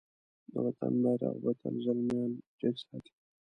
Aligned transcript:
د 0.51 0.53
وطن 0.65 0.93
بېرغ 1.03 1.35
به 1.43 1.51
تل 1.59 1.75
زلميان 1.85 2.31
جګ 2.59 2.75
ساتی. 2.85 3.13